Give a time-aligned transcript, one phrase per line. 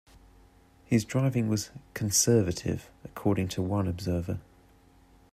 [0.83, 4.39] His driving was "conservative" according to one observer.